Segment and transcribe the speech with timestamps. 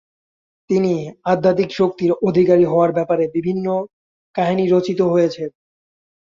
[0.69, 0.93] তিনি
[1.25, 3.65] আধ্যাত্মিক শক্তির অধিকারী হওয়ার ব্যাপারে বিভিন্ন
[4.35, 5.43] কাহিনী রচিত হয়েছে।